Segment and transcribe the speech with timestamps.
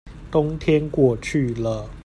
[0.31, 1.87] 冬天過去了